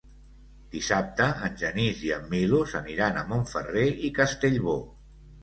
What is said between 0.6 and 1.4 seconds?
Dissabte